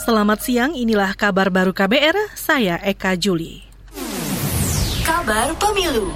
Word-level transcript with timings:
Selamat 0.00 0.40
siang, 0.40 0.72
inilah 0.72 1.12
kabar 1.12 1.52
baru 1.52 1.76
KBR, 1.76 2.32
saya 2.32 2.80
Eka 2.80 3.20
Juli. 3.20 3.60
Kabar 5.04 5.52
Pemilu 5.60 6.08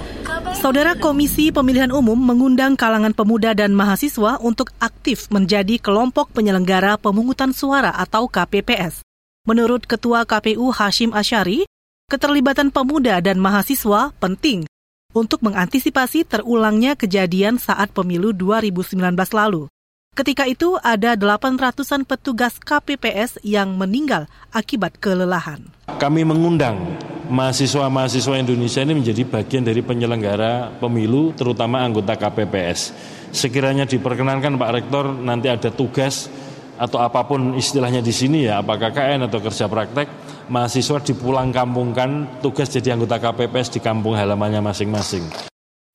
Saudara 0.57 0.97
Komisi 0.97 1.53
Pemilihan 1.53 1.93
Umum 1.93 2.17
mengundang 2.17 2.73
kalangan 2.73 3.13
pemuda 3.13 3.53
dan 3.53 3.77
mahasiswa 3.77 4.41
untuk 4.41 4.73
aktif 4.81 5.29
menjadi 5.29 5.77
kelompok 5.77 6.33
penyelenggara 6.33 6.97
pemungutan 6.97 7.53
suara 7.53 7.93
atau 7.93 8.25
KPPS. 8.25 9.05
Menurut 9.45 9.85
Ketua 9.85 10.25
KPU 10.25 10.73
Hashim 10.73 11.13
Asyari, 11.13 11.69
keterlibatan 12.09 12.73
pemuda 12.73 13.21
dan 13.21 13.37
mahasiswa 13.37 14.09
penting 14.17 14.65
untuk 15.13 15.45
mengantisipasi 15.45 16.25
terulangnya 16.25 16.97
kejadian 16.97 17.61
saat 17.61 17.93
pemilu 17.93 18.33
2019 18.33 18.97
lalu. 19.29 19.69
Ketika 20.15 20.47
itu 20.47 20.79
ada 20.79 21.19
800-an 21.19 22.07
petugas 22.07 22.55
KPPS 22.55 23.35
yang 23.43 23.75
meninggal 23.75 24.31
akibat 24.47 24.95
kelelahan. 24.95 25.59
Kami 25.91 26.23
mengundang 26.23 26.79
mahasiswa-mahasiswa 27.27 28.39
Indonesia 28.39 28.79
ini 28.79 28.95
menjadi 28.95 29.27
bagian 29.27 29.67
dari 29.67 29.83
penyelenggara 29.83 30.79
pemilu, 30.79 31.35
terutama 31.35 31.83
anggota 31.83 32.15
KPPS. 32.15 32.95
Sekiranya 33.35 33.83
diperkenankan 33.83 34.55
Pak 34.55 34.71
Rektor 34.71 35.11
nanti 35.19 35.51
ada 35.51 35.67
tugas 35.67 36.31
atau 36.79 37.03
apa 37.03 37.27
pun 37.27 37.51
istilahnya 37.59 37.99
di 37.99 38.15
sini 38.15 38.47
ya, 38.47 38.63
apakah 38.63 38.95
KKN 38.95 39.27
atau 39.27 39.43
kerja 39.43 39.67
praktek, 39.67 40.07
mahasiswa 40.47 41.03
dipulang 41.03 41.51
kampungkan 41.51 42.39
tugas 42.39 42.71
jadi 42.71 42.95
anggota 42.95 43.19
KPPS 43.19 43.67
di 43.67 43.79
kampung 43.83 44.15
halamannya 44.15 44.63
masing-masing. 44.63 45.27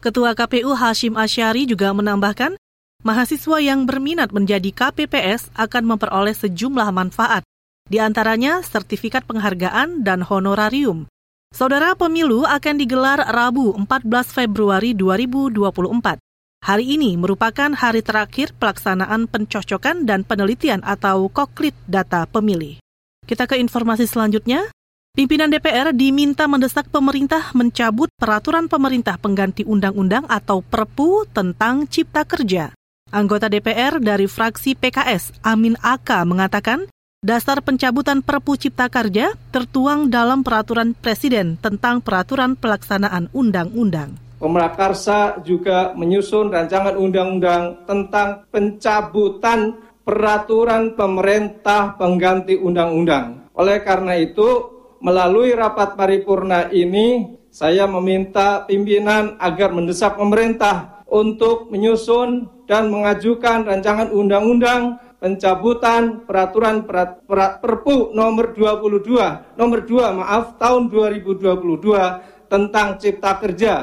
Ketua 0.04 0.36
KPU 0.36 0.76
Hashim 0.76 1.16
Asyari 1.16 1.64
juga 1.64 1.88
menambahkan, 1.96 2.60
mahasiswa 3.00 3.58
yang 3.60 3.88
berminat 3.88 4.32
menjadi 4.32 4.68
KPPS 4.72 5.52
akan 5.56 5.96
memperoleh 5.96 6.36
sejumlah 6.36 6.88
manfaat, 6.92 7.42
di 7.88 7.98
antaranya 7.98 8.60
sertifikat 8.60 9.24
penghargaan 9.24 10.04
dan 10.04 10.22
honorarium. 10.22 11.08
Saudara 11.50 11.98
pemilu 11.98 12.46
akan 12.46 12.78
digelar 12.78 13.26
Rabu 13.26 13.74
14 13.74 14.06
Februari 14.30 14.94
2024. 14.94 16.22
Hari 16.60 16.86
ini 16.86 17.16
merupakan 17.16 17.72
hari 17.72 18.04
terakhir 18.04 18.54
pelaksanaan 18.54 19.26
pencocokan 19.26 20.06
dan 20.06 20.22
penelitian 20.22 20.84
atau 20.84 21.26
koklit 21.32 21.74
data 21.88 22.28
pemilih. 22.28 22.78
Kita 23.26 23.48
ke 23.50 23.58
informasi 23.58 24.06
selanjutnya. 24.06 24.68
Pimpinan 25.10 25.50
DPR 25.50 25.90
diminta 25.90 26.46
mendesak 26.46 26.86
pemerintah 26.86 27.50
mencabut 27.58 28.06
peraturan 28.14 28.70
pemerintah 28.70 29.18
pengganti 29.18 29.66
undang-undang 29.66 30.22
atau 30.30 30.62
Perpu 30.62 31.26
tentang 31.34 31.90
Cipta 31.90 32.22
Kerja. 32.22 32.70
Anggota 33.10 33.50
DPR 33.50 33.98
dari 33.98 34.30
fraksi 34.30 34.78
PKS, 34.78 35.42
Amin 35.42 35.74
Aka, 35.82 36.22
mengatakan 36.22 36.86
dasar 37.26 37.58
pencabutan 37.58 38.22
Perpu 38.22 38.54
Cipta 38.54 38.86
Kerja 38.86 39.34
tertuang 39.50 40.14
dalam 40.14 40.46
peraturan 40.46 40.94
Presiden 40.94 41.58
tentang 41.58 42.06
peraturan 42.06 42.54
pelaksanaan 42.54 43.26
undang-undang. 43.34 44.14
Pemrakarsa 44.38 45.42
juga 45.42 45.90
menyusun 45.98 46.54
rancangan 46.54 46.94
undang-undang 46.94 47.82
tentang 47.82 48.46
pencabutan 48.54 49.74
peraturan 50.06 50.94
pemerintah 50.94 51.98
pengganti 51.98 52.62
undang-undang. 52.62 53.50
Oleh 53.58 53.82
karena 53.82 54.14
itu, 54.22 54.70
melalui 55.02 55.50
rapat 55.50 55.98
paripurna 55.98 56.70
ini, 56.70 57.36
saya 57.50 57.90
meminta 57.90 58.62
pimpinan 58.70 59.34
agar 59.42 59.74
mendesak 59.74 60.14
pemerintah 60.14 60.99
untuk 61.10 61.68
menyusun 61.74 62.46
dan 62.70 62.88
mengajukan 62.88 63.66
rancangan 63.66 64.14
undang-undang 64.14 65.02
pencabutan 65.18 66.24
peraturan 66.24 66.86
perat, 66.86 67.26
perat, 67.26 67.60
Perpu 67.60 68.14
nomor 68.16 68.56
22 68.56 69.58
nomor 69.58 69.78
2 69.84 70.18
maaf 70.22 70.56
tahun 70.56 70.88
2022 70.88 72.48
tentang 72.48 72.96
Cipta 72.96 73.36
Kerja. 73.42 73.74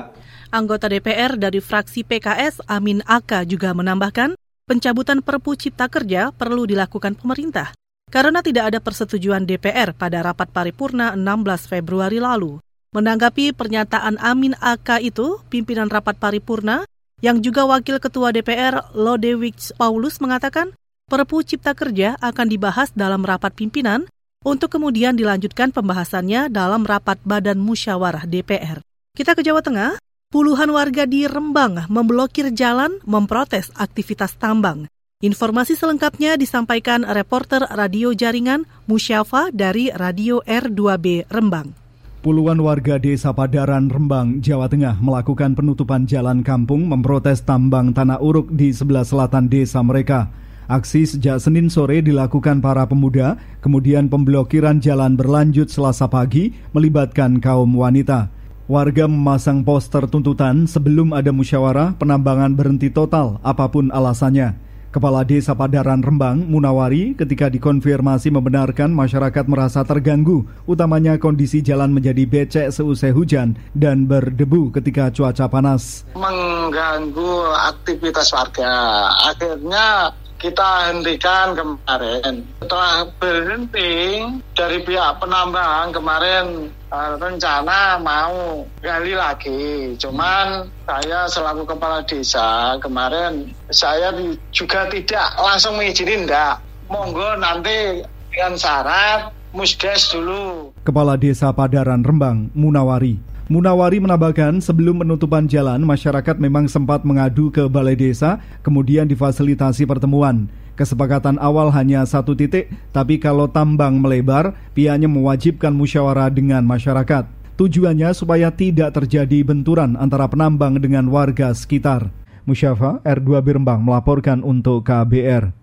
Anggota 0.50 0.88
DPR 0.88 1.36
dari 1.36 1.60
fraksi 1.60 2.08
PKS 2.08 2.66
Amin 2.72 3.04
Aka 3.04 3.44
juga 3.44 3.76
menambahkan 3.76 4.40
pencabutan 4.66 5.20
Perpu 5.20 5.60
Cipta 5.60 5.92
Kerja 5.92 6.32
perlu 6.32 6.64
dilakukan 6.64 7.20
pemerintah 7.20 7.76
karena 8.08 8.40
tidak 8.40 8.72
ada 8.74 8.80
persetujuan 8.80 9.44
DPR 9.44 9.92
pada 9.92 10.24
rapat 10.24 10.48
paripurna 10.50 11.14
16 11.14 11.68
Februari 11.68 12.24
lalu. 12.24 12.64
Menanggapi 12.96 13.52
pernyataan 13.52 14.16
Amin 14.24 14.56
Aka 14.64 15.04
itu, 15.04 15.44
pimpinan 15.52 15.92
rapat 15.92 16.16
paripurna 16.16 16.88
yang 17.18 17.42
juga 17.42 17.66
Wakil 17.66 17.98
Ketua 17.98 18.30
DPR 18.30 18.94
Lodewijk 18.94 19.74
Paulus 19.74 20.22
mengatakan 20.22 20.74
Perpu 21.08 21.42
Cipta 21.42 21.72
Kerja 21.72 22.20
akan 22.20 22.48
dibahas 22.52 22.92
dalam 22.92 23.24
rapat 23.24 23.56
pimpinan 23.56 24.06
untuk 24.44 24.76
kemudian 24.76 25.18
dilanjutkan 25.18 25.74
pembahasannya 25.74 26.52
dalam 26.52 26.86
rapat 26.86 27.18
Badan 27.24 27.58
Musyawarah 27.58 28.28
DPR. 28.28 28.84
Kita 29.16 29.34
ke 29.34 29.42
Jawa 29.42 29.64
Tengah, 29.64 29.98
puluhan 30.30 30.70
warga 30.70 31.08
di 31.10 31.26
Rembang 31.26 31.90
memblokir 31.90 32.54
jalan 32.54 33.02
memprotes 33.08 33.74
aktivitas 33.80 34.36
tambang. 34.38 34.86
Informasi 35.24 35.74
selengkapnya 35.74 36.38
disampaikan 36.38 37.02
reporter 37.02 37.66
radio 37.74 38.14
jaringan 38.14 38.70
Musyafa 38.86 39.50
dari 39.50 39.90
Radio 39.90 40.46
R2B 40.46 41.26
Rembang. 41.34 41.87
Puluhan 42.18 42.58
warga 42.58 42.98
desa 42.98 43.30
Padaran, 43.30 43.94
Rembang, 43.94 44.42
Jawa 44.42 44.66
Tengah 44.66 44.98
melakukan 44.98 45.54
penutupan 45.54 46.10
jalan 46.10 46.42
kampung 46.42 46.90
memprotes 46.90 47.46
tambang 47.46 47.94
tanah 47.94 48.18
uruk 48.18 48.50
di 48.50 48.74
sebelah 48.74 49.06
selatan 49.06 49.46
desa 49.46 49.86
mereka. 49.86 50.34
Aksi 50.66 51.06
sejak 51.06 51.38
Senin 51.38 51.70
sore 51.70 52.02
dilakukan 52.02 52.58
para 52.58 52.90
pemuda, 52.90 53.38
kemudian 53.62 54.10
pemblokiran 54.10 54.82
jalan 54.82 55.14
berlanjut 55.14 55.70
selasa 55.70 56.10
pagi 56.10 56.58
melibatkan 56.74 57.38
kaum 57.38 57.78
wanita. 57.78 58.34
Warga 58.66 59.06
memasang 59.06 59.62
poster 59.62 60.10
tuntutan 60.10 60.66
sebelum 60.66 61.14
ada 61.14 61.30
musyawarah 61.30 62.02
penambangan 62.02 62.58
berhenti 62.58 62.90
total 62.90 63.38
apa 63.46 63.70
pun 63.70 63.94
alasannya. 63.94 64.67
Kepala 64.98 65.22
Desa 65.22 65.54
Padaran 65.54 66.02
Rembang, 66.02 66.42
Munawari, 66.50 67.14
ketika 67.14 67.54
dikonfirmasi 67.54 68.34
membenarkan 68.34 68.90
masyarakat 68.90 69.46
merasa 69.46 69.86
terganggu, 69.86 70.50
utamanya 70.66 71.22
kondisi 71.22 71.62
jalan 71.62 71.94
menjadi 71.94 72.26
becek 72.26 72.74
seusai 72.74 73.14
hujan 73.14 73.54
dan 73.78 74.10
berdebu 74.10 74.74
ketika 74.74 75.14
cuaca 75.14 75.46
panas. 75.54 76.02
Mengganggu 76.18 77.30
aktivitas 77.70 78.34
warga. 78.34 79.06
Akhirnya 79.30 80.18
kita 80.38 80.94
hentikan 80.94 81.58
kemarin. 81.58 82.46
Setelah 82.62 83.10
berhenti 83.18 84.22
dari 84.54 84.78
pihak 84.86 85.18
penambang 85.18 85.90
kemarin 85.94 86.70
uh, 86.94 87.18
rencana 87.18 87.98
mau 88.02 88.64
gali 88.82 89.14
lagi. 89.18 89.94
Cuman 89.98 90.70
saya 90.86 91.26
selaku 91.28 91.66
kepala 91.66 92.06
desa 92.06 92.78
kemarin 92.78 93.52
saya 93.74 94.14
juga 94.54 94.86
tidak 94.94 95.28
langsung 95.42 95.76
mengizinin 95.76 96.30
enggak. 96.30 96.62
Monggo 96.88 97.36
nanti 97.36 98.00
dengan 98.32 98.56
syarat 98.56 99.34
musdes 99.52 100.14
dulu. 100.14 100.72
Kepala 100.88 101.20
Desa 101.20 101.52
Padaran 101.52 102.06
Rembang, 102.06 102.48
Munawari. 102.56 103.20
Munawari 103.48 104.04
menambahkan 104.04 104.60
sebelum 104.60 105.08
penutupan 105.08 105.48
jalan, 105.48 105.80
masyarakat 105.88 106.36
memang 106.36 106.68
sempat 106.68 107.08
mengadu 107.08 107.48
ke 107.48 107.64
balai 107.72 107.96
desa, 107.96 108.44
kemudian 108.60 109.08
difasilitasi 109.08 109.88
pertemuan. 109.88 110.52
Kesepakatan 110.76 111.40
awal 111.40 111.72
hanya 111.72 112.04
satu 112.04 112.36
titik, 112.36 112.68
tapi 112.92 113.16
kalau 113.16 113.48
tambang 113.48 114.04
melebar, 114.04 114.52
pihaknya 114.76 115.08
mewajibkan 115.08 115.72
musyawarah 115.72 116.28
dengan 116.28 116.68
masyarakat. 116.68 117.24
Tujuannya 117.56 118.12
supaya 118.12 118.52
tidak 118.52 119.00
terjadi 119.00 119.48
benturan 119.48 119.96
antara 119.96 120.28
penambang 120.28 120.84
dengan 120.84 121.08
warga 121.08 121.56
sekitar. 121.56 122.12
Musyafa 122.44 123.00
R2 123.08 123.32
Birembang 123.48 123.80
melaporkan 123.80 124.44
untuk 124.44 124.84
KBR. 124.84 125.56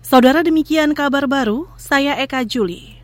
Saudara 0.00 0.40
demikian 0.40 0.96
kabar 0.96 1.28
baru, 1.28 1.68
saya 1.76 2.16
Eka 2.16 2.48
Juli. 2.48 3.03